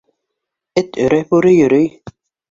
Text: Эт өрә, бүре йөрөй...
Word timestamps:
Эт 0.81 0.97
өрә, 1.03 1.19
бүре 1.33 1.51
йөрөй... 1.57 1.91